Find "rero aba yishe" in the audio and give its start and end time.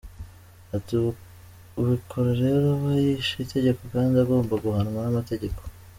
2.41-3.35